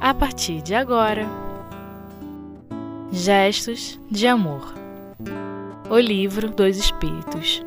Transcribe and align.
a 0.00 0.14
partir 0.14 0.62
de 0.62 0.74
agora. 0.74 1.26
Gestos 3.12 4.00
de 4.10 4.26
Amor. 4.26 4.72
O 5.90 5.98
Livro 5.98 6.48
dos 6.48 6.78
Espíritos. 6.78 7.62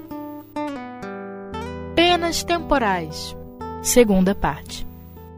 Penas 1.96 2.44
Temporais. 2.44 3.38
Segunda 3.84 4.34
parte. 4.34 4.88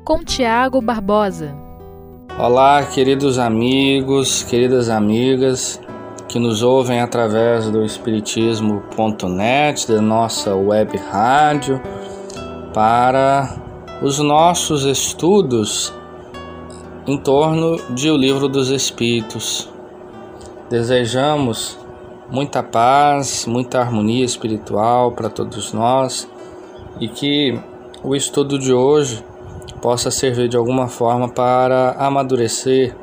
Com 0.06 0.24
Tiago 0.24 0.80
Barbosa. 0.82 1.54
Olá, 2.40 2.86
queridos 2.86 3.38
amigos, 3.40 4.44
queridas 4.44 4.90
amigas 4.90 5.82
que 6.28 6.40
nos 6.40 6.64
ouvem 6.64 7.02
através 7.02 7.70
do 7.70 7.84
Espiritismo.net, 7.84 9.88
da 9.88 10.02
nossa 10.02 10.56
web 10.56 10.98
rádio, 10.98 11.80
para 12.74 13.58
os 14.02 14.20
nossos 14.20 14.86
estudos 14.86 15.94
em 17.08 17.18
torno 17.18 17.78
de 17.92 18.10
O 18.10 18.18
Livro 18.18 18.48
dos 18.48 18.70
Espíritos. 18.70 19.70
Desejamos 20.70 21.78
muita 22.32 22.64
paz, 22.64 23.46
muita 23.46 23.80
harmonia 23.80 24.26
espiritual 24.26 25.12
para 25.12 25.30
todos 25.30 25.72
nós 25.72 26.28
e 27.00 27.08
que 27.08 27.60
o 28.04 28.16
estudo 28.16 28.58
de 28.58 28.74
hoje 28.74 29.24
possa 29.82 30.10
servir 30.10 30.50
de 30.50 30.58
alguma 30.58 30.88
forma 30.88 31.30
para 31.30 31.92
amadurecer 31.92 32.96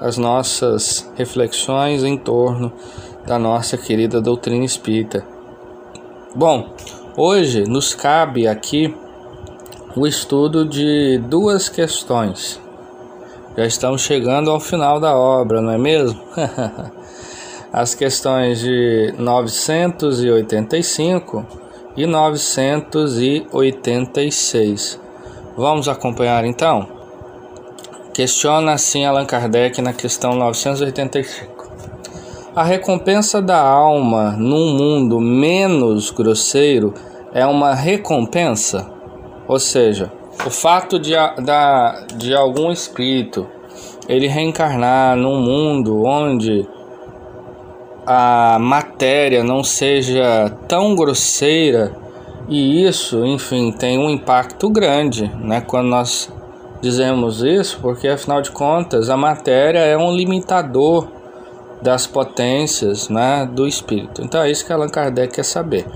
as 0.00 0.16
nossas 0.16 1.10
reflexões 1.14 2.02
em 2.02 2.16
torno 2.16 2.72
da 3.26 3.38
nossa 3.38 3.76
querida 3.76 4.22
doutrina 4.22 4.64
espírita. 4.64 5.22
Bom, 6.34 6.70
hoje 7.14 7.64
nos 7.64 7.94
cabe 7.94 8.48
aqui 8.48 8.94
o 9.94 10.06
estudo 10.06 10.64
de 10.64 11.18
duas 11.28 11.68
questões. 11.68 12.63
Já 13.56 13.66
estamos 13.66 14.02
chegando 14.02 14.50
ao 14.50 14.58
final 14.58 14.98
da 14.98 15.16
obra, 15.16 15.60
não 15.60 15.70
é 15.70 15.78
mesmo? 15.78 16.20
As 17.72 17.94
questões 17.94 18.58
de 18.58 19.14
985 19.16 21.46
e 21.96 22.04
986. 22.04 25.00
Vamos 25.56 25.88
acompanhar 25.88 26.44
então? 26.44 26.88
Questiona 28.12 28.72
assim 28.72 29.04
Allan 29.04 29.24
Kardec 29.24 29.80
na 29.80 29.92
questão 29.92 30.34
985. 30.34 31.54
A 32.56 32.64
recompensa 32.64 33.40
da 33.40 33.60
alma 33.60 34.32
num 34.32 34.76
mundo 34.76 35.20
menos 35.20 36.10
grosseiro 36.10 36.92
é 37.32 37.46
uma 37.46 37.72
recompensa? 37.72 38.90
Ou 39.46 39.60
seja, 39.60 40.10
o 40.46 40.50
fato 40.50 40.98
de, 40.98 41.12
da, 41.42 42.06
de 42.16 42.34
algum 42.34 42.70
espírito 42.70 43.46
ele 44.08 44.28
reencarnar 44.28 45.16
num 45.16 45.40
mundo 45.40 46.04
onde 46.04 46.66
a 48.06 48.58
matéria 48.60 49.42
não 49.42 49.64
seja 49.64 50.50
tão 50.68 50.94
grosseira 50.94 51.96
e 52.48 52.84
isso, 52.84 53.24
enfim, 53.24 53.72
tem 53.72 53.98
um 53.98 54.10
impacto 54.10 54.68
grande, 54.68 55.30
né? 55.40 55.62
Quando 55.62 55.88
nós 55.88 56.30
dizemos 56.82 57.42
isso, 57.42 57.78
porque 57.80 58.06
afinal 58.06 58.42
de 58.42 58.50
contas 58.50 59.08
a 59.08 59.16
matéria 59.16 59.78
é 59.78 59.96
um 59.96 60.14
limitador 60.14 61.08
das 61.80 62.06
potências, 62.06 63.08
né, 63.08 63.48
do 63.50 63.66
espírito. 63.66 64.22
Então 64.22 64.42
é 64.42 64.50
isso 64.50 64.64
que 64.64 64.72
Allan 64.72 64.88
Kardec 64.88 65.34
quer 65.34 65.44
saber. 65.44 65.86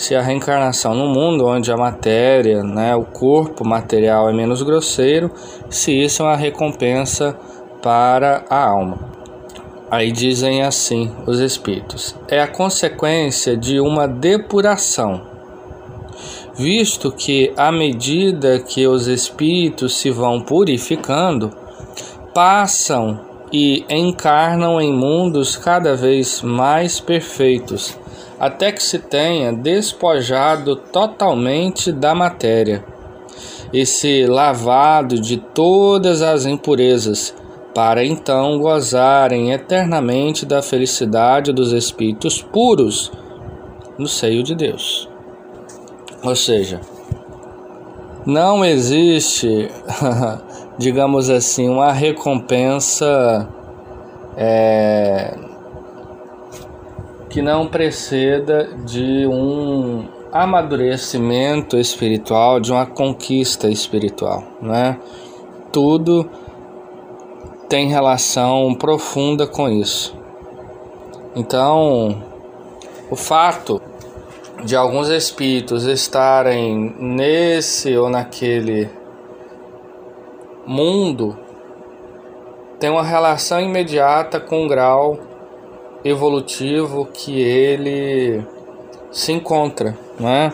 Se 0.00 0.16
a 0.16 0.22
reencarnação 0.22 0.94
no 0.94 1.08
mundo 1.08 1.46
onde 1.46 1.70
a 1.70 1.76
matéria, 1.76 2.62
né, 2.62 2.96
o 2.96 3.04
corpo 3.04 3.68
material 3.68 4.30
é 4.30 4.32
menos 4.32 4.62
grosseiro, 4.62 5.30
se 5.68 5.92
isso 5.92 6.22
é 6.22 6.24
uma 6.24 6.36
recompensa 6.36 7.36
para 7.82 8.42
a 8.48 8.64
alma. 8.64 8.98
Aí 9.90 10.10
dizem 10.10 10.62
assim 10.62 11.12
os 11.26 11.38
espíritos: 11.38 12.16
é 12.28 12.40
a 12.40 12.48
consequência 12.48 13.54
de 13.54 13.78
uma 13.78 14.08
depuração 14.08 15.20
visto 16.56 17.12
que, 17.12 17.52
à 17.54 17.70
medida 17.70 18.58
que 18.58 18.86
os 18.86 19.06
espíritos 19.06 19.98
se 19.98 20.10
vão 20.10 20.40
purificando, 20.40 21.50
passam 22.32 23.20
e 23.52 23.84
encarnam 23.90 24.80
em 24.80 24.92
mundos 24.92 25.56
cada 25.56 25.94
vez 25.94 26.40
mais 26.40 27.00
perfeitos, 27.00 27.99
até 28.40 28.72
que 28.72 28.82
se 28.82 28.98
tenha 28.98 29.52
despojado 29.52 30.74
totalmente 30.74 31.92
da 31.92 32.14
matéria 32.14 32.82
e 33.70 33.84
se 33.84 34.24
lavado 34.26 35.20
de 35.20 35.36
todas 35.36 36.22
as 36.22 36.46
impurezas, 36.46 37.34
para 37.74 38.04
então 38.04 38.58
gozarem 38.58 39.52
eternamente 39.52 40.46
da 40.46 40.62
felicidade 40.62 41.52
dos 41.52 41.72
espíritos 41.72 42.40
puros 42.40 43.12
no 43.98 44.08
seio 44.08 44.42
de 44.42 44.54
Deus. 44.54 45.08
Ou 46.24 46.34
seja, 46.34 46.80
não 48.26 48.64
existe, 48.64 49.70
digamos 50.78 51.30
assim, 51.30 51.68
uma 51.68 51.92
recompensa 51.92 53.48
é, 54.36 55.34
que 57.30 57.40
não 57.40 57.68
preceda 57.68 58.68
de 58.84 59.24
um 59.26 60.04
amadurecimento 60.32 61.76
espiritual, 61.76 62.58
de 62.58 62.72
uma 62.72 62.84
conquista 62.84 63.68
espiritual, 63.68 64.42
né? 64.60 64.98
Tudo 65.72 66.28
tem 67.68 67.88
relação 67.88 68.74
profunda 68.74 69.46
com 69.46 69.68
isso. 69.68 70.18
Então, 71.36 72.20
o 73.08 73.14
fato 73.14 73.80
de 74.64 74.74
alguns 74.74 75.08
espíritos 75.08 75.84
estarem 75.84 76.94
nesse 76.98 77.96
ou 77.96 78.10
naquele 78.10 78.90
mundo 80.66 81.38
tem 82.80 82.90
uma 82.90 83.04
relação 83.04 83.60
imediata 83.60 84.40
com 84.40 84.64
o 84.64 84.68
grau 84.68 85.29
evolutivo 86.04 87.06
que 87.12 87.40
ele 87.40 88.42
se 89.10 89.32
encontra, 89.32 89.96
né? 90.18 90.52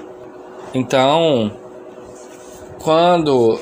Então, 0.75 1.51
quando 2.83 3.59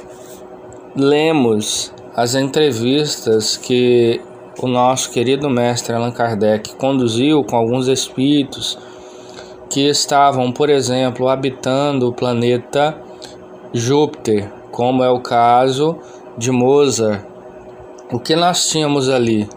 lemos 0.96 1.92
as 2.14 2.34
entrevistas 2.34 3.56
que 3.56 4.20
o 4.60 4.68
nosso 4.68 5.10
querido 5.10 5.50
mestre 5.50 5.94
Allan 5.94 6.12
Kardec 6.12 6.76
conduziu 6.76 7.42
com 7.42 7.56
alguns 7.56 7.88
espíritos 7.88 8.78
que 9.68 9.88
estavam, 9.88 10.52
por 10.52 10.70
exemplo, 10.70 11.28
habitando 11.28 12.08
o 12.08 12.12
planeta 12.12 12.96
Júpiter, 13.72 14.48
como 14.70 15.02
é 15.02 15.10
o 15.10 15.20
caso 15.20 15.98
de 16.38 16.52
Mozart. 16.52 17.24
O 18.12 18.20
que 18.20 18.36
nós 18.36 18.68
tínhamos 18.68 19.08
ali 19.08 19.48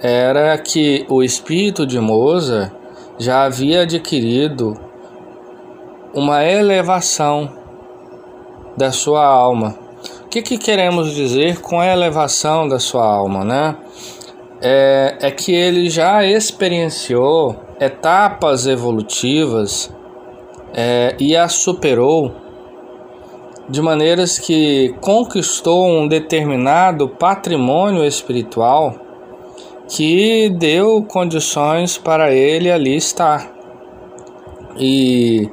era 0.00 0.56
que 0.58 1.06
o 1.08 1.22
espírito 1.22 1.86
de 1.86 1.98
Mozart 1.98 2.72
já 3.18 3.44
havia 3.44 3.82
adquirido 3.82 4.78
uma 6.14 6.44
elevação 6.44 7.50
da 8.76 8.92
sua 8.92 9.24
alma. 9.24 9.76
O 10.24 10.28
que, 10.28 10.42
que 10.42 10.58
queremos 10.58 11.14
dizer 11.14 11.60
com 11.60 11.80
a 11.80 11.86
elevação 11.86 12.68
da 12.68 12.78
sua 12.78 13.04
alma, 13.06 13.44
né? 13.44 13.76
É, 14.60 15.16
é 15.20 15.30
que 15.30 15.52
ele 15.52 15.88
já 15.88 16.24
experienciou 16.24 17.56
etapas 17.78 18.66
evolutivas 18.66 19.90
é, 20.74 21.14
e 21.18 21.36
a 21.36 21.48
superou 21.48 22.34
de 23.68 23.82
maneiras 23.82 24.38
que 24.38 24.94
conquistou 25.00 25.86
um 25.86 26.06
determinado 26.06 27.08
patrimônio 27.08 28.04
espiritual 28.04 29.05
que 29.88 30.50
deu 30.50 31.02
condições 31.02 31.96
para 31.98 32.32
ele 32.32 32.70
ali 32.70 32.96
estar. 32.96 33.52
E 34.78 35.48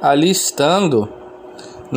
ali 0.00 0.30
estando, 0.30 1.08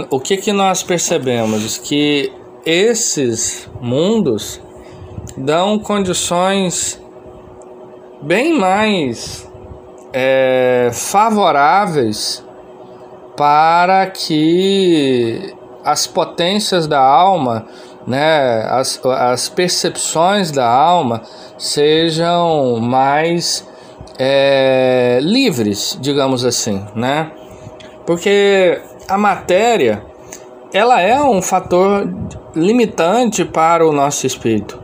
o 0.10 0.20
que, 0.20 0.38
que 0.38 0.52
nós 0.52 0.84
percebemos? 0.84 1.78
Que 1.78 2.32
esses 2.66 3.70
mundos 3.82 4.62
dão 5.38 5.80
condições 5.80 7.02
bem 8.22 8.58
mais 8.58 9.50
é, 10.12 10.90
favoráveis 10.92 12.44
para 13.38 14.08
que 14.08 15.56
as 15.84 16.06
potências 16.06 16.88
da 16.88 17.00
alma, 17.00 17.66
né, 18.10 18.64
as, 18.68 19.00
as 19.06 19.48
percepções 19.48 20.50
da 20.50 20.68
alma 20.68 21.22
sejam 21.60 22.80
mais 22.80 23.66
é, 24.18 25.20
livres, 25.22 25.96
digamos 26.02 26.44
assim, 26.44 26.84
né? 26.96 27.32
Porque 28.08 28.82
a 29.08 29.16
matéria 29.16 30.04
ela 30.74 31.00
é 31.00 31.22
um 31.22 31.40
fator 31.40 32.12
limitante 32.56 33.46
para 33.46 33.88
o 33.88 33.92
nosso 33.92 34.26
espírito. 34.26 34.82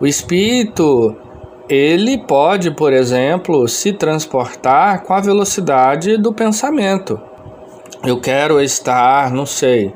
O 0.00 0.06
espírito 0.06 1.14
ele 1.68 2.18
pode, 2.18 2.70
por 2.70 2.92
exemplo, 2.92 3.68
se 3.68 3.92
transportar 3.92 5.02
com 5.02 5.12
a 5.12 5.20
velocidade 5.20 6.16
do 6.16 6.32
pensamento. 6.32 7.20
Eu 8.02 8.18
quero 8.18 8.60
estar, 8.60 9.30
não 9.30 9.46
sei, 9.46 9.94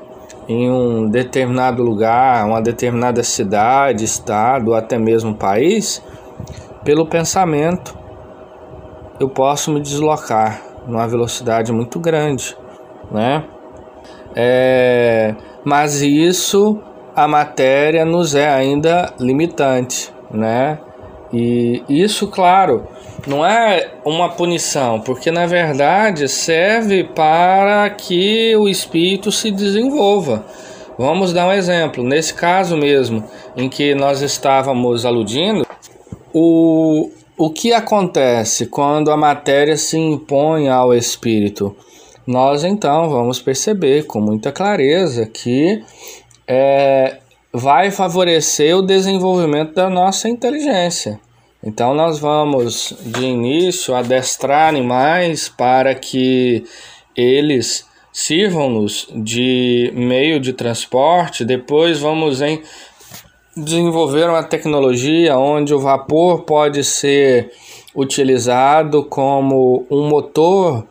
em 0.49 0.71
um 0.71 1.09
determinado 1.09 1.83
lugar, 1.83 2.47
uma 2.47 2.63
determinada 2.63 3.23
cidade, 3.23 4.05
estado, 4.05 4.75
até 4.75 4.99
mesmo 4.99 5.35
país, 5.35 6.03
pelo 6.83 7.07
pensamento 7.07 7.97
eu 9.21 9.29
posso 9.29 9.73
me 9.73 9.81
deslocar 9.81 10.63
numa 10.87 11.07
velocidade 11.07 11.73
muito 11.73 11.99
grande, 11.99 12.57
né? 13.11 13.45
É, 14.35 15.35
mas 15.65 16.01
isso 16.03 16.81
a 17.15 17.27
matéria 17.27 18.05
nos 18.05 18.35
é 18.35 18.49
ainda 18.49 19.13
limitante, 19.19 20.13
né? 20.31 20.79
E 21.33 21.83
isso, 21.89 22.29
claro, 22.29 22.87
não 23.29 23.45
é 23.45 23.91
uma 24.05 24.31
punição, 24.31 25.01
porque 25.01 25.31
na 25.31 25.47
verdade 25.47 26.27
serve 26.29 27.05
para 27.05 27.89
que 27.91 28.57
o 28.57 28.69
espírito 28.69 29.31
se 29.31 29.51
desenvolva. 29.51 30.47
Vamos 30.97 31.33
dar 31.33 31.47
um 31.47 31.53
exemplo. 31.53 32.03
Nesse 32.03 32.33
caso 32.35 32.77
mesmo, 32.77 33.23
em 33.57 33.69
que 33.69 33.95
nós 33.95 34.23
estávamos 34.23 35.05
aludindo, 35.05 35.67
o, 36.33 37.11
o 37.37 37.51
que 37.51 37.73
acontece 37.73 38.67
quando 38.67 39.11
a 39.11 39.17
matéria 39.17 39.77
se 39.77 39.99
impõe 39.99 40.69
ao 40.69 40.95
espírito? 40.95 41.77
Nós 42.27 42.65
então 42.65 43.09
vamos 43.09 43.41
perceber 43.41 44.07
com 44.07 44.21
muita 44.21 44.51
clareza 44.51 45.27
que 45.27 45.83
é, 46.47 47.19
vai 47.53 47.91
favorecer 47.91 48.77
o 48.77 48.83
desenvolvimento 48.83 49.75
da 49.75 49.89
nossa 49.89 50.29
inteligência. 50.29 51.21
Então, 51.63 51.93
nós 51.93 52.19
vamos 52.19 52.95
de 53.05 53.25
início 53.25 53.95
adestrar 53.95 54.69
animais 54.69 55.49
para 55.49 55.95
que 55.95 56.65
eles 57.17 57.87
sirvam-nos 58.13 59.09
de 59.15 59.93
meio 59.95 60.39
de 60.39 60.53
transporte. 60.53 61.45
Depois, 61.45 61.99
vamos 61.99 62.41
em 62.41 62.63
desenvolver 63.57 64.29
uma 64.29 64.43
tecnologia 64.43 65.37
onde 65.37 65.75
o 65.75 65.81
vapor 65.81 66.43
pode 66.43 66.85
ser 66.85 67.51
utilizado 67.95 69.05
como 69.05 69.85
um 69.91 70.09
motor 70.09 70.87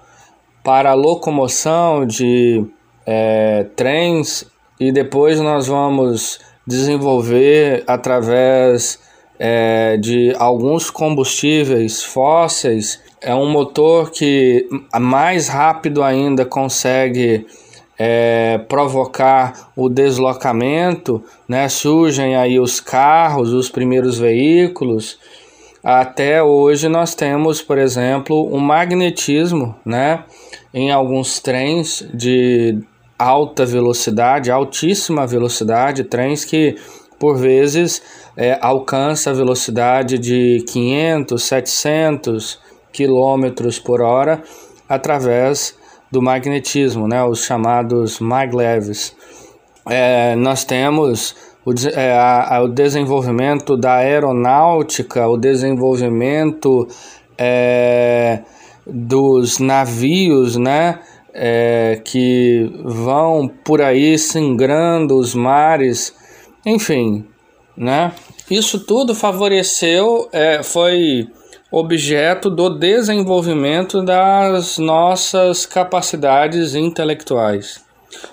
para 0.64 0.92
a 0.92 0.96
locomoção 0.96 2.06
de 2.06 2.66
é, 3.06 3.66
trens 3.76 4.46
e 4.78 4.92
depois 4.92 5.40
nós 5.40 5.68
vamos 5.68 6.40
desenvolver 6.66 7.86
através 7.88 9.00
é, 9.40 9.98
de 9.98 10.34
alguns 10.38 10.90
combustíveis 10.90 12.04
fósseis. 12.04 13.02
É 13.22 13.34
um 13.34 13.50
motor 13.50 14.12
que 14.12 14.68
mais 15.00 15.48
rápido 15.48 16.04
ainda 16.04 16.46
consegue 16.46 17.46
é, 17.98 18.60
provocar 18.70 19.72
o 19.76 19.90
deslocamento, 19.90 21.24
né? 21.48 21.68
surgem 21.68 22.36
aí 22.36 22.60
os 22.60 22.80
carros, 22.80 23.54
os 23.54 23.70
primeiros 23.70 24.18
veículos. 24.18 25.18
Até 25.84 26.44
hoje 26.44 26.88
nós 26.88 27.16
temos, 27.16 27.62
por 27.62 27.78
exemplo, 27.78 28.36
o 28.36 28.58
um 28.58 28.60
magnetismo 28.60 29.76
né? 29.86 30.24
em 30.74 30.92
alguns 30.92 31.40
trens 31.40 32.08
de 32.14 32.78
alta 33.18 33.66
velocidade, 33.66 34.52
altíssima 34.52 35.26
velocidade, 35.26 36.04
trens 36.04 36.46
que 36.46 36.76
por 37.20 37.38
vezes 37.38 38.02
é, 38.36 38.58
alcança 38.62 39.32
a 39.32 39.34
velocidade 39.34 40.18
de 40.18 40.64
500, 40.68 41.44
700 41.44 42.60
quilômetros 42.92 43.80
por 43.80 44.02
hora 44.02 44.42
através 44.88 45.76
do 46.12 46.22
magnetismo, 46.22 47.08
né, 47.08 47.24
os 47.24 47.44
chamados 47.44 48.20
maglevs. 48.20 49.16
É, 49.90 50.36
nós 50.36 50.64
temos 50.64 51.36
o, 51.66 51.74
é, 51.94 52.14
a, 52.14 52.62
o, 52.64 52.68
desenvolvimento 52.68 53.76
da 53.76 53.96
aeronáutica, 53.96 55.28
o 55.28 55.38
desenvolvimento 55.38 56.88
é, 57.38 58.40
dos 58.86 59.60
navios, 59.60 60.56
né, 60.56 61.00
é, 61.34 62.02
que 62.04 62.72
vão 62.84 63.48
por 63.48 63.82
aí 63.82 64.18
singrando 64.18 65.18
os 65.18 65.36
mares, 65.36 66.16
enfim, 66.68 67.26
né? 67.78 68.12
Isso 68.52 68.82
tudo 68.82 69.16
favoreceu, 69.16 70.28
é, 70.34 70.62
foi 70.62 71.30
objeto 71.72 72.50
do 72.50 72.70
desenvolvimento 72.70 74.04
das 74.04 74.78
nossas 74.78 75.66
capacidades 75.66 76.76
intelectuais. 76.76 77.82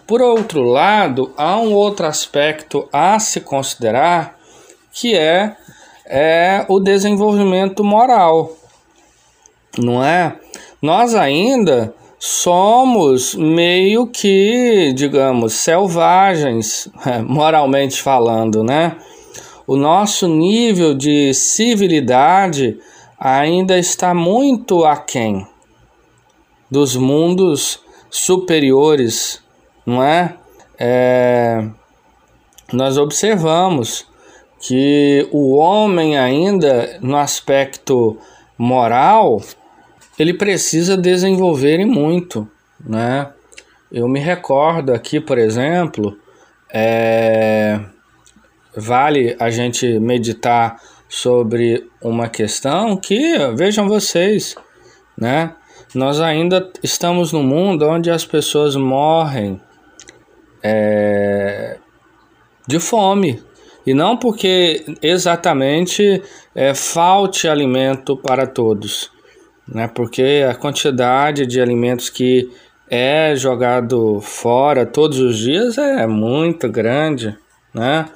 Por 0.05 0.21
outro 0.21 0.63
lado, 0.63 1.33
há 1.37 1.57
um 1.57 1.73
outro 1.73 2.07
aspecto 2.07 2.89
a 2.93 3.21
se 3.21 3.41
considerar 3.41 4.37
que 4.93 5.15
é, 5.15 5.57
é 6.05 6.67
o 6.69 6.81
desenvolvimento 6.81 7.85
moral, 7.85 8.57
não 9.79 10.03
é? 10.03 10.37
Nós 10.83 11.15
ainda 11.15 11.95
somos 12.27 13.35
meio 13.35 14.07
que, 14.07 14.95
digamos, 14.95 15.53
selvagens, 15.53 16.89
moralmente 17.29 18.01
falando, 18.01 18.65
né? 18.65 18.97
O 19.67 19.77
nosso 19.77 20.27
nível 20.27 20.95
de 20.95 21.35
civilidade 21.35 22.79
ainda 23.21 23.79
está 23.79 24.15
muito 24.15 24.87
aquém 24.87 25.47
dos 26.71 26.97
mundos 26.97 27.81
superiores, 28.11 29.43
não 29.85 30.03
é? 30.03 30.35
é? 30.79 31.69
Nós 32.73 32.97
observamos 32.97 34.07
que 34.61 35.29
o 35.31 35.57
homem 35.57 36.17
ainda 36.17 36.99
no 37.03 37.19
aspecto 37.19 38.17
moral 38.57 39.43
ele 40.19 40.35
precisa 40.35 40.97
desenvolver 40.97 41.85
muito, 41.85 42.49
né? 42.85 43.31
Eu 43.91 44.09
me 44.09 44.21
recordo 44.21 44.93
aqui, 44.93 45.21
por 45.21 45.39
exemplo, 45.39 46.19
é, 46.73 47.81
vale 48.77 49.37
a 49.39 49.51
gente 49.51 49.99
meditar 49.99 50.81
sobre 51.09 51.89
uma 52.03 52.29
questão 52.29 52.97
que, 52.97 53.39
vejam 53.55 53.89
vocês, 53.89 54.57
né? 55.17 55.55
Nós 55.95 56.21
ainda 56.21 56.73
estamos 56.83 57.33
num 57.33 57.45
mundo 57.45 57.87
onde 57.87 58.11
as 58.11 58.25
pessoas 58.25 58.75
morrem 58.75 59.61
é, 60.61 61.79
de 62.67 62.81
fome. 62.81 63.41
E 63.87 63.95
não 63.95 64.17
porque 64.17 64.85
exatamente 65.03 66.23
é, 66.55 66.75
falte 66.75 67.47
alimento 67.47 68.17
para 68.17 68.47
todos, 68.47 69.13
né? 69.67 69.89
porque 69.89 70.45
a 70.49 70.55
quantidade 70.55 71.47
de 71.47 71.61
alimentos 71.61 72.09
que 72.11 72.51
é 72.89 73.35
jogado 73.35 74.21
fora 74.21 74.85
todos 74.85 75.19
os 75.19 75.39
dias 75.39 75.79
é 75.79 76.07
muito 76.07 76.69
grande. 76.69 77.37
Né? 77.73 78.07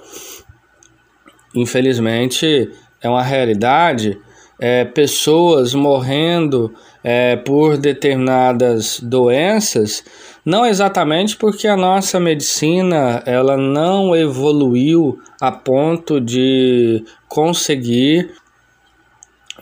Infelizmente, 1.55 2.71
é 3.01 3.09
uma 3.09 3.23
realidade, 3.23 4.19
é, 4.61 4.85
pessoas 4.85 5.75
morrendo 5.75 6.75
é, 7.03 7.37
por 7.37 7.77
determinadas 7.77 9.01
doenças, 9.01 10.05
não 10.45 10.67
exatamente 10.67 11.37
porque 11.37 11.67
a 11.67 11.77
nossa 11.77 12.19
medicina 12.19 13.23
ela 13.25 13.57
não 13.57 14.15
evoluiu 14.15 15.19
a 15.41 15.53
ponto 15.53 16.21
de 16.21 17.05
conseguir 17.29 18.31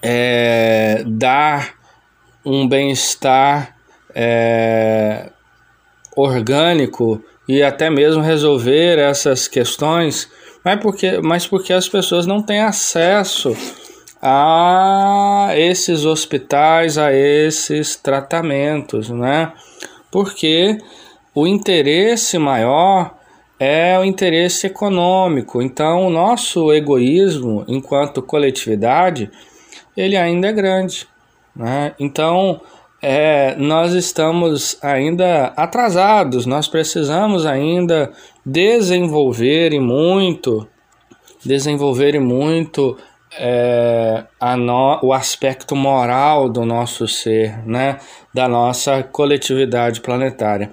é, 0.03 1.05
dar 1.07 1.76
um 2.47 2.67
bem-estar 2.67 3.77
é, 4.15 5.31
orgânico 6.17 7.23
e 7.47 7.63
até 7.63 7.91
mesmo 7.91 8.23
resolver 8.23 8.99
essas 8.99 9.47
questões 9.47 10.31
mas 10.67 10.81
porque, 10.81 11.21
mas 11.21 11.47
porque 11.47 11.73
as 11.73 11.89
pessoas 11.89 12.27
não 12.27 12.43
têm 12.43 12.59
acesso 12.59 13.57
a 14.21 15.51
esses 15.55 16.05
hospitais, 16.05 16.99
a 16.99 17.13
esses 17.13 17.95
tratamentos, 17.95 19.09
né? 19.09 19.53
Porque 20.11 20.77
o 21.33 21.47
interesse 21.47 22.37
maior 22.37 23.17
é 23.61 23.97
o 23.97 24.03
interesse 24.03 24.67
econômico. 24.67 25.63
Então, 25.63 26.05
o 26.05 26.11
nosso 26.11 26.73
egoísmo 26.73 27.65
enquanto 27.69 28.21
coletividade, 28.21 29.31
ele 29.97 30.17
ainda 30.17 30.49
é 30.49 30.53
grande, 30.53 31.07
né? 31.57 31.95
Então, 31.99 32.61
é, 33.01 33.57
nós 33.57 33.93
estamos 33.93 34.79
ainda 34.83 35.53
atrasados, 35.57 36.47
nós 36.47 36.69
precisamos 36.69 37.47
ainda 37.47 38.13
desenvolver 38.45 39.73
e 39.73 39.81
muito, 39.81 40.67
desenvolver 41.45 42.15
e 42.15 42.21
muito 42.21 42.97
é, 43.39 44.25
no, 44.59 45.01
o 45.03 45.13
aspecto 45.13 45.75
moral 45.75 46.49
do 46.49 46.65
nosso 46.65 47.07
ser, 47.09 47.59
né? 47.67 47.99
da 48.33 48.49
nossa 48.49 49.03
coletividade 49.03 50.01
planetária. 50.01 50.71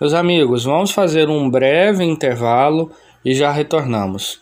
Meus 0.00 0.14
amigos, 0.14 0.64
vamos 0.64 0.92
fazer 0.92 1.28
um 1.28 1.50
breve 1.50 2.04
intervalo 2.04 2.90
e 3.24 3.34
já 3.34 3.50
retornamos. 3.50 4.40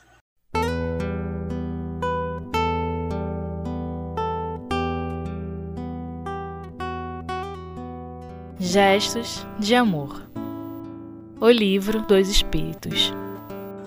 Gestos 8.78 9.44
de 9.58 9.74
Amor 9.74 10.22
O 11.40 11.50
Livro 11.50 12.00
dos 12.02 12.28
Espíritos 12.28 13.12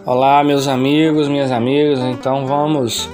Olá, 0.05 0.43
meus 0.43 0.67
amigos, 0.67 1.29
minhas 1.29 1.49
amigas, 1.49 1.99
então 1.99 2.45
vamos 2.45 3.09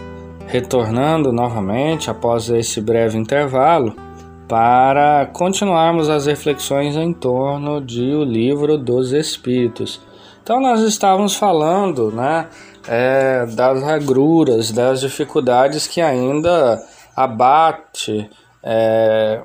retornando 0.47 1.31
novamente 1.31 2.09
após 2.09 2.49
esse 2.49 2.81
breve 2.81 3.19
intervalo 3.19 3.95
para 4.47 5.27
continuarmos 5.27 6.09
as 6.09 6.25
reflexões 6.25 6.95
em 6.95 7.13
torno 7.13 7.79
de 7.79 8.11
O 8.11 8.23
Livro 8.23 8.75
dos 8.75 9.11
Espíritos. 9.11 10.01
Então, 10.41 10.59
nós 10.59 10.81
estávamos 10.81 11.35
falando 11.35 12.11
né, 12.11 12.47
é, 12.87 13.45
das 13.45 13.83
agruras, 13.83 14.71
das 14.71 15.01
dificuldades 15.01 15.85
que 15.85 16.01
ainda 16.01 16.81
abate 17.15 18.27
é, 18.63 19.43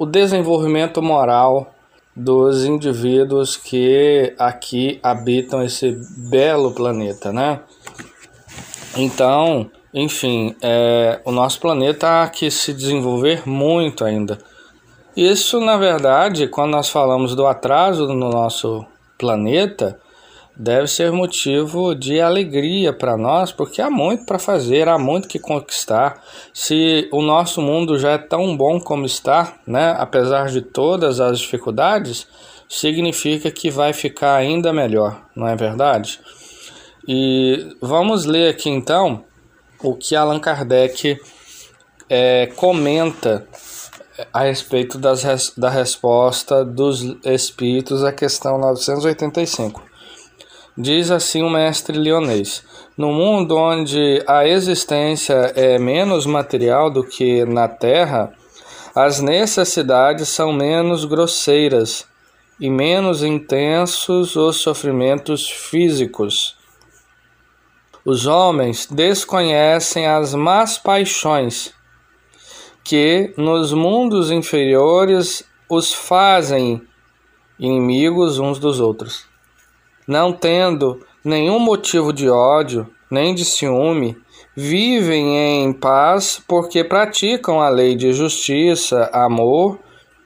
o 0.00 0.06
desenvolvimento 0.06 1.02
moral 1.02 1.74
dos 2.16 2.64
indivíduos 2.64 3.54
que 3.54 4.34
aqui 4.38 4.98
habitam 5.02 5.62
esse 5.62 5.94
belo 6.16 6.72
planeta, 6.72 7.30
né? 7.30 7.60
Então, 8.96 9.70
enfim, 9.92 10.56
é, 10.62 11.20
o 11.22 11.30
nosso 11.30 11.60
planeta 11.60 12.22
há 12.22 12.28
que 12.30 12.50
se 12.50 12.72
desenvolver 12.72 13.46
muito 13.46 14.02
ainda. 14.02 14.38
Isso, 15.14 15.60
na 15.60 15.76
verdade, 15.76 16.48
quando 16.48 16.70
nós 16.70 16.88
falamos 16.88 17.34
do 17.34 17.46
atraso 17.46 18.06
no 18.06 18.30
nosso 18.30 18.86
planeta, 19.18 20.00
deve 20.56 20.86
ser 20.86 21.10
motivo 21.10 21.94
de 21.94 22.20
alegria 22.20 22.92
para 22.92 23.16
nós, 23.16 23.52
porque 23.52 23.80
há 23.80 23.90
muito 23.90 24.26
para 24.26 24.38
fazer, 24.38 24.88
há 24.88 24.98
muito 24.98 25.28
que 25.28 25.38
conquistar. 25.38 26.22
Se 26.52 27.08
o 27.12 27.22
nosso 27.22 27.62
mundo 27.62 27.98
já 27.98 28.12
é 28.12 28.18
tão 28.18 28.56
bom 28.56 28.78
como 28.80 29.06
está, 29.06 29.54
né, 29.66 29.94
apesar 29.98 30.48
de 30.48 30.60
todas 30.60 31.20
as 31.20 31.38
dificuldades, 31.38 32.26
significa 32.68 33.50
que 33.50 33.70
vai 33.70 33.92
ficar 33.92 34.36
ainda 34.36 34.72
melhor, 34.72 35.22
não 35.34 35.48
é 35.48 35.56
verdade? 35.56 36.20
E 37.08 37.74
vamos 37.80 38.24
ler 38.24 38.50
aqui 38.50 38.68
então 38.68 39.24
o 39.82 39.96
que 39.96 40.14
Allan 40.14 40.38
Kardec 40.38 41.18
é, 42.08 42.46
comenta 42.54 43.46
a 44.32 44.42
respeito 44.42 44.98
das, 44.98 45.52
da 45.56 45.70
resposta 45.70 46.64
dos 46.64 47.02
espíritos 47.24 48.04
à 48.04 48.12
questão 48.12 48.58
985. 48.58 49.89
Diz 50.82 51.10
assim 51.10 51.42
o 51.42 51.50
mestre 51.50 51.98
leonês: 51.98 52.64
No 52.96 53.12
mundo 53.12 53.54
onde 53.54 54.24
a 54.26 54.48
existência 54.48 55.52
é 55.54 55.78
menos 55.78 56.24
material 56.24 56.90
do 56.90 57.04
que 57.04 57.44
na 57.44 57.68
Terra, 57.68 58.32
as 58.94 59.20
necessidades 59.20 60.30
são 60.30 60.54
menos 60.54 61.04
grosseiras 61.04 62.06
e 62.58 62.70
menos 62.70 63.22
intensos 63.22 64.34
os 64.36 64.56
sofrimentos 64.56 65.50
físicos. 65.50 66.56
Os 68.02 68.26
homens 68.26 68.88
desconhecem 68.90 70.06
as 70.06 70.34
más 70.34 70.78
paixões 70.78 71.74
que 72.82 73.34
nos 73.36 73.74
mundos 73.74 74.30
inferiores 74.30 75.44
os 75.68 75.92
fazem 75.92 76.80
inimigos 77.58 78.38
uns 78.38 78.58
dos 78.58 78.80
outros 78.80 79.29
não 80.10 80.32
tendo 80.32 80.98
nenhum 81.24 81.60
motivo 81.60 82.12
de 82.12 82.28
ódio 82.28 82.84
nem 83.08 83.32
de 83.32 83.44
ciúme, 83.44 84.16
vivem 84.56 85.62
em 85.62 85.72
paz 85.72 86.42
porque 86.48 86.82
praticam 86.82 87.60
a 87.60 87.68
lei 87.68 87.94
de 87.94 88.12
justiça, 88.12 89.08
amor 89.12 89.78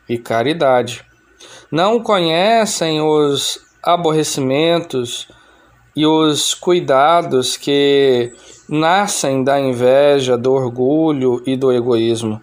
e 0.08 0.16
caridade. 0.16 1.04
Não 1.70 2.02
conhecem 2.02 3.02
os 3.02 3.60
aborrecimentos 3.82 5.28
e 5.94 6.06
os 6.06 6.54
cuidados 6.54 7.58
que 7.58 8.32
nascem 8.66 9.44
da 9.44 9.60
inveja, 9.60 10.38
do 10.38 10.54
orgulho 10.54 11.42
e 11.46 11.58
do 11.58 11.70
egoísmo 11.70 12.40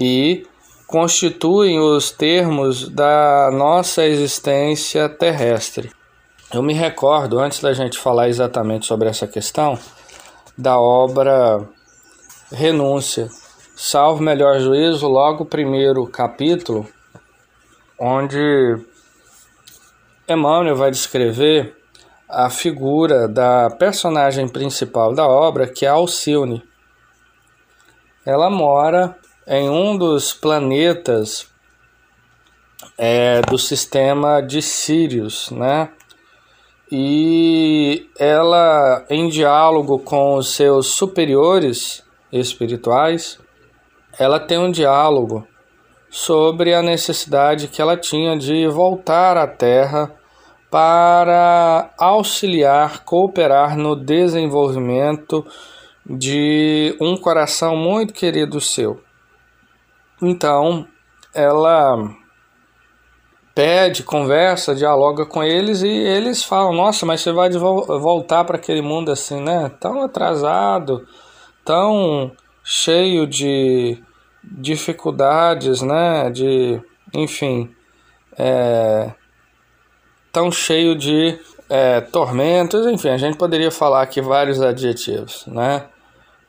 e 0.00 0.46
constituem 0.86 1.80
os 1.80 2.12
termos 2.12 2.88
da 2.88 3.50
nossa 3.52 4.06
existência 4.06 5.08
terrestre. 5.08 5.90
Eu 6.54 6.62
me 6.62 6.72
recordo, 6.72 7.40
antes 7.40 7.58
da 7.58 7.72
gente 7.72 7.98
falar 7.98 8.28
exatamente 8.28 8.86
sobre 8.86 9.08
essa 9.08 9.26
questão, 9.26 9.76
da 10.56 10.78
obra 10.78 11.68
Renúncia, 12.52 13.28
Salvo 13.74 14.22
Melhor 14.22 14.60
Juízo, 14.60 15.08
logo 15.08 15.42
o 15.42 15.48
primeiro 15.48 16.06
capítulo, 16.06 16.86
onde 17.98 18.38
Emmanuel 20.28 20.76
vai 20.76 20.92
descrever 20.92 21.76
a 22.28 22.48
figura 22.48 23.26
da 23.26 23.68
personagem 23.70 24.48
principal 24.48 25.12
da 25.12 25.26
obra, 25.26 25.66
que 25.66 25.84
é 25.84 25.88
Alcione. 25.88 26.62
Ela 28.24 28.48
mora 28.48 29.18
em 29.44 29.68
um 29.68 29.98
dos 29.98 30.32
planetas 30.32 31.48
é, 32.96 33.40
do 33.40 33.58
sistema 33.58 34.40
de 34.40 34.62
Sirius, 34.62 35.50
né? 35.50 35.90
E 36.96 38.08
ela, 38.16 39.04
em 39.10 39.28
diálogo 39.28 39.98
com 39.98 40.36
os 40.36 40.54
seus 40.54 40.86
superiores 40.94 42.04
espirituais, 42.30 43.36
ela 44.16 44.38
tem 44.38 44.58
um 44.58 44.70
diálogo 44.70 45.44
sobre 46.08 46.72
a 46.72 46.82
necessidade 46.82 47.66
que 47.66 47.82
ela 47.82 47.96
tinha 47.96 48.38
de 48.38 48.68
voltar 48.68 49.36
à 49.36 49.44
Terra 49.44 50.14
para 50.70 51.92
auxiliar, 51.98 53.02
cooperar 53.02 53.76
no 53.76 53.96
desenvolvimento 53.96 55.44
de 56.08 56.96
um 57.00 57.16
coração 57.16 57.76
muito 57.76 58.14
querido 58.14 58.60
seu. 58.60 59.02
Então, 60.22 60.86
ela 61.34 62.08
pede, 63.54 64.02
conversa, 64.02 64.74
dialoga 64.74 65.24
com 65.24 65.42
eles 65.42 65.82
e 65.82 65.88
eles 65.88 66.42
falam: 66.42 66.72
Nossa, 66.72 67.06
mas 67.06 67.20
você 67.20 67.32
vai 67.32 67.50
voltar 67.50 68.44
para 68.44 68.56
aquele 68.56 68.82
mundo 68.82 69.12
assim, 69.12 69.40
né? 69.40 69.70
Tão 69.80 70.02
atrasado, 70.02 71.06
tão 71.64 72.32
cheio 72.62 73.26
de 73.26 74.02
dificuldades, 74.42 75.80
né? 75.82 76.30
De, 76.30 76.80
enfim, 77.14 77.70
é, 78.36 79.12
tão 80.32 80.50
cheio 80.50 80.96
de 80.96 81.38
é, 81.68 82.00
tormentos, 82.00 82.86
enfim, 82.86 83.08
a 83.08 83.16
gente 83.16 83.38
poderia 83.38 83.70
falar 83.70 84.02
aqui 84.02 84.20
vários 84.20 84.60
adjetivos, 84.60 85.46
né? 85.46 85.86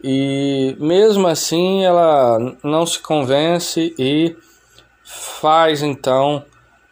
E 0.04 0.76
mesmo 0.80 1.28
assim 1.28 1.84
ela 1.84 2.38
não 2.64 2.86
se 2.86 3.00
convence 3.00 3.96
e 3.98 4.36
faz 5.04 5.82
então 5.82 6.44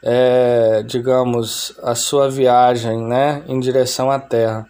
é, 0.04 0.84
digamos, 0.84 1.74
a 1.82 1.96
sua 1.96 2.30
viagem 2.30 3.02
né, 3.02 3.42
em 3.48 3.58
direção 3.60 4.12
à 4.12 4.20
Terra. 4.20 4.68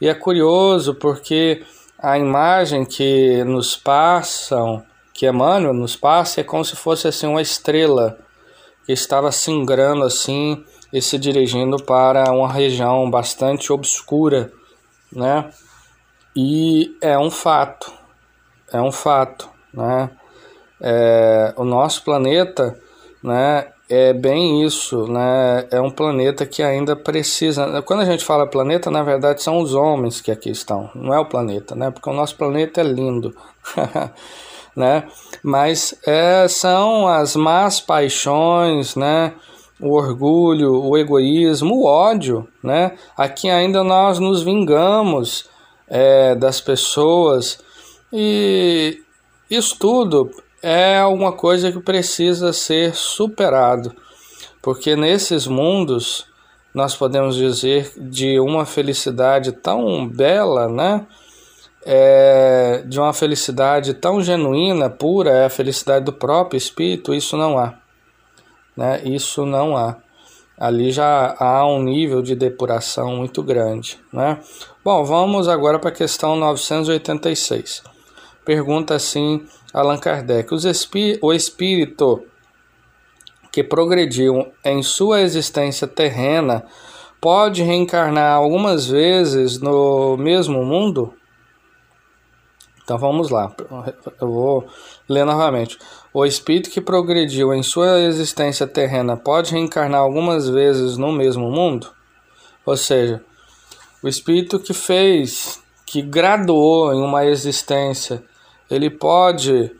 E 0.00 0.08
é 0.08 0.14
curioso 0.14 0.94
porque 0.94 1.64
a 1.98 2.16
imagem 2.16 2.84
que 2.84 3.42
nos 3.42 3.74
passam, 3.74 4.84
que 5.12 5.26
Emmanuel 5.26 5.74
nos 5.74 5.96
passa, 5.96 6.40
é 6.40 6.44
como 6.44 6.64
se 6.64 6.76
fosse 6.76 7.08
assim 7.08 7.26
uma 7.26 7.42
estrela 7.42 8.16
que 8.84 8.92
estava 8.92 9.32
singrando 9.32 10.04
assim 10.04 10.64
e 10.92 11.02
se 11.02 11.18
dirigindo 11.18 11.78
para 11.82 12.30
uma 12.30 12.52
região 12.52 13.10
bastante 13.10 13.72
obscura, 13.72 14.52
né? 15.12 15.50
E 16.36 16.96
é 17.00 17.18
um 17.18 17.30
fato, 17.30 17.92
é 18.72 18.80
um 18.80 18.92
fato, 18.92 19.48
né? 19.72 20.10
É, 20.80 21.54
o 21.56 21.64
nosso 21.64 22.04
planeta, 22.04 22.78
né? 23.22 23.72
É 23.88 24.12
bem 24.12 24.64
isso, 24.64 25.06
né? 25.06 25.66
É 25.70 25.80
um 25.80 25.90
planeta 25.90 26.44
que 26.44 26.62
ainda 26.62 26.96
precisa. 26.96 27.82
Quando 27.82 28.00
a 28.00 28.04
gente 28.04 28.24
fala 28.24 28.46
planeta, 28.46 28.90
na 28.90 29.02
verdade 29.02 29.42
são 29.42 29.58
os 29.58 29.74
homens 29.74 30.20
que 30.20 30.30
aqui 30.30 30.50
estão, 30.50 30.90
não 30.94 31.14
é 31.14 31.18
o 31.20 31.26
planeta, 31.26 31.74
né? 31.74 31.90
Porque 31.90 32.10
o 32.10 32.12
nosso 32.12 32.36
planeta 32.36 32.80
é 32.80 32.84
lindo. 32.84 33.34
né? 34.74 35.08
Mas 35.42 35.98
é, 36.04 36.46
são 36.48 37.06
as 37.06 37.36
más 37.36 37.80
paixões, 37.80 38.96
né? 38.96 39.32
O 39.80 39.92
orgulho, 39.92 40.82
o 40.82 40.96
egoísmo, 40.96 41.76
o 41.76 41.84
ódio, 41.84 42.48
né? 42.62 42.92
Aqui 43.16 43.48
ainda 43.48 43.84
nós 43.84 44.18
nos 44.18 44.42
vingamos 44.42 45.48
é, 45.88 46.34
das 46.34 46.60
pessoas 46.60 47.58
e 48.12 49.00
isso 49.48 49.76
tudo 49.78 50.30
é 50.68 50.98
alguma 50.98 51.30
coisa 51.30 51.70
que 51.70 51.78
precisa 51.78 52.52
ser 52.52 52.92
superado, 52.92 53.94
porque 54.60 54.96
nesses 54.96 55.46
mundos 55.46 56.26
nós 56.74 56.96
podemos 56.96 57.36
dizer 57.36 57.92
de 57.96 58.40
uma 58.40 58.66
felicidade 58.66 59.52
tão 59.52 60.08
bela, 60.08 60.68
né? 60.68 61.06
É, 61.84 62.82
de 62.84 62.98
uma 62.98 63.12
felicidade 63.12 63.94
tão 63.94 64.20
genuína, 64.20 64.90
pura, 64.90 65.30
é 65.30 65.44
a 65.44 65.50
felicidade 65.50 66.04
do 66.04 66.12
próprio 66.12 66.58
espírito, 66.58 67.14
isso 67.14 67.36
não 67.36 67.56
há. 67.56 67.74
Né? 68.76 69.02
Isso 69.04 69.46
não 69.46 69.76
há. 69.76 69.96
Ali 70.58 70.90
já 70.90 71.36
há 71.38 71.64
um 71.64 71.80
nível 71.80 72.20
de 72.22 72.34
depuração 72.34 73.14
muito 73.14 73.40
grande. 73.40 74.00
Né? 74.12 74.40
Bom, 74.84 75.04
vamos 75.04 75.46
agora 75.46 75.78
para 75.78 75.90
a 75.90 75.92
questão 75.92 76.34
986. 76.34 77.94
Pergunta 78.46 78.94
assim 78.94 79.44
Allan 79.74 79.98
Kardec: 79.98 80.48
o 81.20 81.32
espírito 81.32 82.24
que 83.50 83.64
progrediu 83.64 84.52
em 84.64 84.84
sua 84.84 85.20
existência 85.20 85.88
terrena 85.88 86.64
pode 87.20 87.64
reencarnar 87.64 88.36
algumas 88.36 88.86
vezes 88.86 89.58
no 89.58 90.16
mesmo 90.16 90.64
mundo? 90.64 91.12
Então 92.84 92.96
vamos 92.96 93.30
lá, 93.30 93.52
eu 94.20 94.30
vou 94.30 94.68
ler 95.08 95.24
novamente. 95.24 95.76
O 96.14 96.24
espírito 96.24 96.70
que 96.70 96.80
progrediu 96.80 97.52
em 97.52 97.64
sua 97.64 97.98
existência 97.98 98.64
terrena 98.64 99.16
pode 99.16 99.50
reencarnar 99.50 100.02
algumas 100.02 100.48
vezes 100.48 100.96
no 100.96 101.10
mesmo 101.10 101.50
mundo? 101.50 101.88
Ou 102.64 102.76
seja, 102.76 103.20
o 104.00 104.06
espírito 104.06 104.60
que 104.60 104.72
fez, 104.72 105.60
que 105.84 106.00
graduou 106.00 106.94
em 106.94 107.00
uma 107.02 107.26
existência, 107.26 108.22
ele 108.70 108.90
pode 108.90 109.70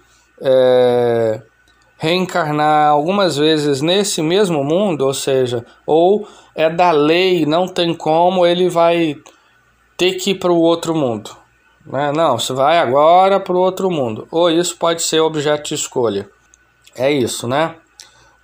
é, 0.41 1.43
reencarnar 1.99 2.91
algumas 2.91 3.37
vezes 3.37 3.81
nesse 3.81 4.23
mesmo 4.23 4.63
mundo, 4.63 5.07
ou 5.07 5.15
seja, 5.15 5.65
ou 5.87 6.29
é 6.55 6.71
da 6.71 6.91
lei, 6.91 7.47
não 7.47 7.67
tem 7.67 7.95
como, 7.95 8.47
ele 8.47 8.69
vai 8.69 9.17
ter 9.97 10.15
que 10.15 10.31
ir 10.31 10.35
para 10.37 10.53
o 10.53 10.61
outro 10.61 10.95
mundo. 10.95 11.31
Né? 11.85 12.13
Não, 12.13 12.39
você 12.39 12.53
vai 12.53 12.79
agora 12.79 13.39
para 13.41 13.55
o 13.55 13.61
outro 13.61 13.91
mundo. 13.91 14.27
Ou 14.31 14.51
isso 14.51 14.77
pode 14.77 15.03
ser 15.03 15.21
objeto 15.21 15.69
de 15.69 15.75
escolha. 15.75 16.29
É 16.95 17.11
isso, 17.11 17.47
né? 17.47 17.77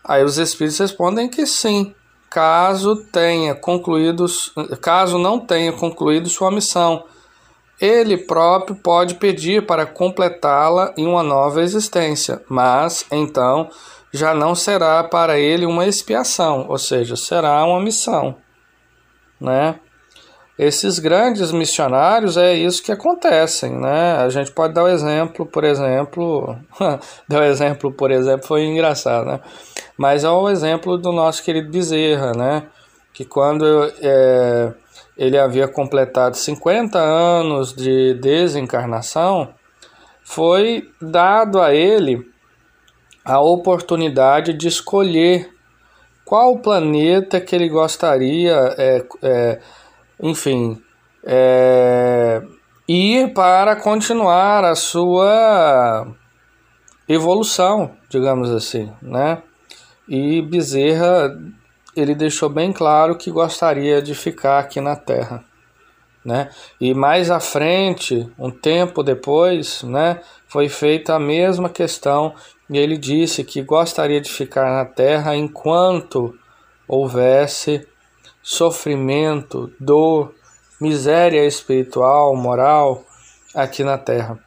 Aí 0.05 0.25
os 0.25 0.39
espíritos 0.39 0.79
respondem 0.79 1.29
que 1.29 1.47
sim, 1.47 1.95
caso 2.29 2.97
tenha 3.13 3.55
concluído, 3.55 4.27
caso 4.81 5.19
não 5.19 5.39
tenha 5.39 5.73
concluído 5.73 6.29
sua 6.29 6.51
missão 6.51 7.05
ele 7.83 8.17
próprio 8.17 8.77
pode 8.77 9.17
pedir 9.17 9.67
para 9.67 9.85
completá-la 9.85 10.95
em 10.97 11.05
uma 11.05 11.25
nova 11.25 11.61
existência, 11.61 12.41
mas 12.49 13.05
então 13.11 13.69
já 14.13 14.33
não 14.33 14.55
será 14.55 15.03
para 15.03 15.37
ele 15.37 15.67
uma 15.67 15.85
expiação, 15.85 16.67
ou 16.69 16.79
seja, 16.79 17.17
será 17.17 17.65
uma 17.65 17.81
missão, 17.81 18.37
né? 19.41 19.81
Esses 20.57 21.01
grandes 21.01 21.51
missionários 21.51 22.37
é 22.37 22.55
isso 22.55 22.83
que 22.83 22.93
acontecem, 22.93 23.73
né? 23.73 24.17
A 24.19 24.29
gente 24.29 24.53
pode 24.53 24.75
dar 24.75 24.85
o 24.85 24.87
um 24.87 24.89
exemplo, 24.89 25.45
por 25.45 25.65
exemplo, 25.65 26.57
dar 27.27 27.39
o 27.39 27.41
um 27.41 27.45
exemplo, 27.45 27.93
por 27.93 28.13
exemplo, 28.13 28.47
foi 28.47 28.65
engraçado, 28.65 29.27
né? 29.27 29.41
Mas 29.97 30.23
é 30.23 30.31
o 30.31 30.49
exemplo 30.49 30.97
do 30.97 31.11
nosso 31.11 31.43
querido 31.43 31.69
Bezerra, 31.71 32.33
né? 32.33 32.65
Que 33.13 33.25
quando 33.25 33.93
é, 34.01 34.73
ele 35.23 35.39
havia 35.39 35.69
completado 35.69 36.37
50 36.37 36.99
anos 36.99 37.73
de 37.73 38.15
desencarnação, 38.15 39.55
foi 40.25 40.91
dado 41.01 41.61
a 41.61 41.73
ele 41.73 42.29
a 43.25 43.41
oportunidade 43.41 44.53
de 44.53 44.67
escolher 44.67 45.49
qual 46.25 46.59
planeta 46.59 47.41
que 47.41 47.55
ele 47.55 47.69
gostaria, 47.69 48.75
é, 48.77 49.07
é, 49.23 49.61
enfim, 50.21 50.83
é, 51.25 52.43
ir 52.89 53.33
para 53.33 53.77
continuar 53.77 54.65
a 54.65 54.75
sua 54.75 56.05
evolução, 57.09 57.93
digamos 58.09 58.51
assim, 58.51 58.93
né? 59.01 59.41
E 60.09 60.43
Bezerra 60.43 61.31
ele 61.95 62.15
deixou 62.15 62.49
bem 62.49 62.73
claro 62.73 63.17
que 63.17 63.31
gostaria 63.31 64.01
de 64.01 64.15
ficar 64.15 64.59
aqui 64.59 64.81
na 64.81 64.97
Terra. 64.97 65.45
Né? 66.25 66.51
E 66.81 66.95
mais 66.95 67.31
à 67.31 67.41
frente, 67.41 68.31
um 68.39 68.51
tempo 68.51 69.03
depois, 69.03 69.83
né, 69.83 70.21
foi 70.47 70.69
feita 70.69 71.15
a 71.15 71.19
mesma 71.19 71.69
questão 71.69 72.35
e 72.71 72.79
ele 72.79 72.97
disse 72.97 73.43
que 73.43 73.61
gostaria 73.61 74.21
de 74.21 74.31
ficar 74.31 74.71
na 74.71 74.85
Terra 74.85 75.35
enquanto 75.35 76.35
houvesse 76.87 77.87
sofrimento, 78.43 79.73
dor, 79.81 80.35
miséria 80.81 81.45
espiritual, 81.45 82.35
moral 82.37 83.05
aqui 83.55 83.83
na 83.83 83.99
Terra. 83.99 84.39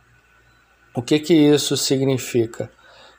O 0.96 1.02
que 1.02 1.20
que 1.20 1.34
isso 1.34 1.76
significa? 1.76 2.72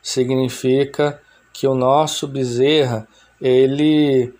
Significa 0.02 1.20
que 1.52 1.66
o 1.66 1.74
nosso 1.74 2.26
Bezerra 2.26 3.06
ele 3.40 4.32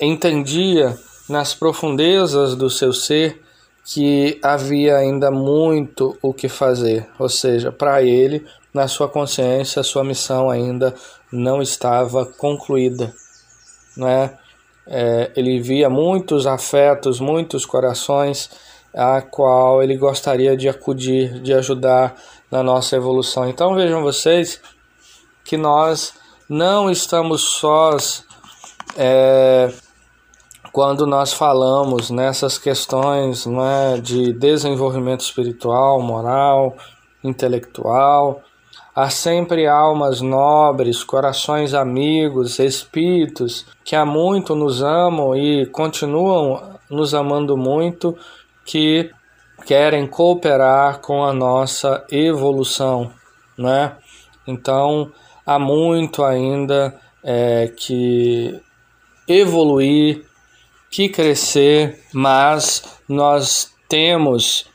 entendia 0.00 0.98
nas 1.28 1.54
profundezas 1.54 2.54
do 2.54 2.68
seu 2.68 2.92
ser 2.92 3.42
que 3.84 4.38
havia 4.42 4.96
ainda 4.96 5.30
muito 5.30 6.16
o 6.22 6.32
que 6.32 6.48
fazer, 6.48 7.06
ou 7.18 7.28
seja, 7.28 7.70
para 7.70 8.02
ele, 8.02 8.44
na 8.72 8.88
sua 8.88 9.08
consciência, 9.08 9.80
a 9.80 9.84
sua 9.84 10.02
missão 10.02 10.48
ainda 10.48 10.94
não 11.30 11.60
estava 11.60 12.24
concluída, 12.24 13.14
né? 13.96 14.38
É, 14.86 15.30
ele 15.36 15.60
via 15.60 15.88
muitos 15.88 16.46
afetos, 16.46 17.18
muitos 17.20 17.64
corações 17.64 18.50
a 18.92 19.20
qual 19.22 19.82
ele 19.82 19.96
gostaria 19.96 20.56
de 20.56 20.68
acudir, 20.68 21.40
de 21.40 21.52
ajudar 21.52 22.14
na 22.50 22.62
nossa 22.62 22.94
evolução. 22.94 23.48
Então 23.48 23.74
vejam 23.74 24.02
vocês 24.02 24.60
que 25.42 25.56
nós 25.56 26.14
não 26.48 26.90
estamos 26.90 27.42
sós 27.42 28.23
é, 28.96 29.72
quando 30.72 31.06
nós 31.06 31.32
falamos 31.32 32.10
nessas 32.10 32.58
questões 32.58 33.46
né, 33.46 34.00
de 34.02 34.32
desenvolvimento 34.32 35.20
espiritual, 35.20 36.02
moral, 36.02 36.76
intelectual. 37.22 38.42
Há 38.94 39.08
sempre 39.10 39.66
almas 39.66 40.20
nobres, 40.20 41.02
corações 41.02 41.74
amigos, 41.74 42.58
espíritos 42.58 43.66
que 43.84 43.96
há 43.96 44.04
muito 44.04 44.54
nos 44.54 44.82
amam 44.82 45.36
e 45.36 45.66
continuam 45.66 46.74
nos 46.90 47.14
amando 47.14 47.56
muito, 47.56 48.16
que 48.64 49.10
querem 49.66 50.06
cooperar 50.06 51.00
com 51.00 51.24
a 51.24 51.32
nossa 51.32 52.04
evolução, 52.10 53.10
né? 53.56 53.96
Então, 54.46 55.10
há 55.46 55.58
muito 55.58 56.22
ainda 56.22 56.94
é, 57.22 57.72
que 57.76 58.60
evoluir, 59.26 60.24
que 60.90 61.08
crescer, 61.08 62.00
mas 62.12 63.00
nós 63.08 63.72
temos 63.88 64.66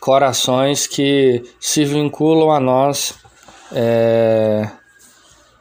corações 0.00 0.86
que 0.86 1.42
se 1.60 1.84
vinculam 1.84 2.50
a 2.50 2.58
nós 2.58 3.18
é, 3.72 4.68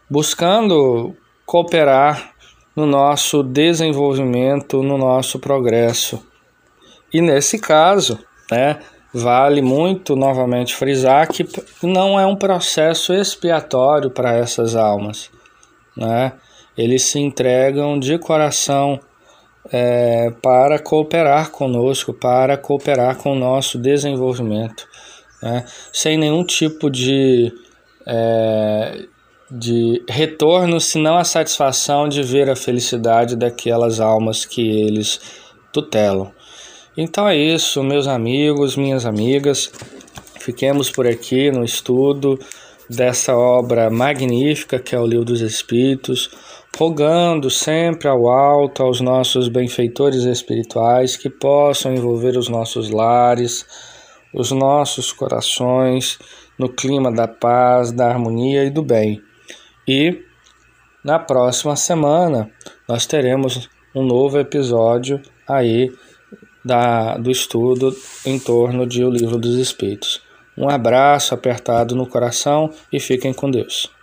buscando 0.09 1.15
cooperar 1.45 2.33
no 2.75 2.85
nosso 2.85 3.43
desenvolvimento, 3.43 4.81
no 4.81 4.97
nosso 4.97 5.39
progresso. 5.39 6.25
E 7.13 7.21
nesse 7.21 7.59
caso, 7.59 8.19
né, 8.49 8.79
vale 9.13 9.61
muito 9.61 10.15
novamente 10.15 10.75
frisar 10.75 11.27
que 11.27 11.45
não 11.83 12.19
é 12.19 12.25
um 12.25 12.35
processo 12.35 13.13
expiatório 13.13 14.09
para 14.09 14.35
essas 14.35 14.75
almas, 14.75 15.29
né? 15.97 16.33
Eles 16.79 17.03
se 17.03 17.19
entregam 17.19 17.99
de 17.99 18.17
coração 18.17 19.01
é, 19.69 20.31
para 20.41 20.79
cooperar 20.79 21.51
conosco, 21.51 22.13
para 22.13 22.55
cooperar 22.55 23.17
com 23.17 23.33
o 23.33 23.35
nosso 23.35 23.77
desenvolvimento, 23.77 24.87
né? 25.43 25.65
sem 25.91 26.17
nenhum 26.17 26.41
tipo 26.41 26.89
de, 26.89 27.51
é, 28.07 29.03
de 29.51 30.01
retorno, 30.07 30.79
senão 30.79 31.17
a 31.17 31.25
satisfação 31.25 32.07
de 32.07 32.23
ver 32.23 32.49
a 32.49 32.55
felicidade 32.55 33.35
daquelas 33.35 33.99
almas 33.99 34.45
que 34.45 34.61
eles 34.61 35.19
tutelam. 35.73 36.31
Então 36.95 37.27
é 37.27 37.35
isso, 37.35 37.83
meus 37.83 38.07
amigos, 38.07 38.77
minhas 38.77 39.05
amigas. 39.05 39.69
Fiquemos 40.39 40.89
por 40.89 41.05
aqui 41.05 41.51
no 41.51 41.65
estudo 41.65 42.39
dessa 42.89 43.35
obra 43.35 43.89
magnífica 43.89 44.79
que 44.79 44.95
é 44.95 44.99
o 44.99 45.05
Livro 45.05 45.25
dos 45.25 45.41
Espíritos, 45.41 46.31
rogando 46.79 47.49
sempre 47.49 48.07
ao 48.07 48.29
alto 48.29 48.81
aos 48.81 49.01
nossos 49.01 49.49
benfeitores 49.49 50.23
espirituais 50.23 51.17
que 51.17 51.29
possam 51.29 51.93
envolver 51.93 52.37
os 52.37 52.47
nossos 52.47 52.89
lares, 52.89 53.65
os 54.33 54.49
nossos 54.51 55.11
corações 55.11 56.17
no 56.57 56.69
clima 56.69 57.11
da 57.11 57.27
paz, 57.27 57.91
da 57.91 58.07
harmonia 58.07 58.63
e 58.63 58.69
do 58.69 58.81
bem. 58.81 59.21
E 59.85 60.23
na 61.03 61.19
próxima 61.19 61.75
semana 61.75 62.49
nós 62.87 63.05
teremos 63.05 63.69
um 63.93 64.01
novo 64.01 64.39
episódio 64.39 65.21
aí 65.45 65.91
da, 66.63 67.17
do 67.17 67.29
estudo 67.29 67.93
em 68.25 68.39
torno 68.39 68.87
de 68.87 69.03
O 69.03 69.09
Livro 69.09 69.37
dos 69.37 69.57
Espíritos. 69.57 70.21
Um 70.57 70.69
abraço 70.69 71.33
apertado 71.33 71.93
no 71.93 72.07
coração 72.07 72.71
e 72.89 73.01
fiquem 73.01 73.33
com 73.33 73.51
Deus. 73.51 73.98